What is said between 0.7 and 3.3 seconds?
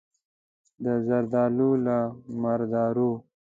د زردارو، له مردارو.